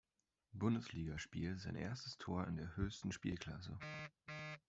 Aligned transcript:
Bundesligaspiel 0.53 1.59
sein 1.59 1.75
erstes 1.75 2.17
Tor 2.17 2.47
in 2.47 2.57
der 2.57 2.75
höchsten 2.75 3.11
Spielklasse. 3.11 3.77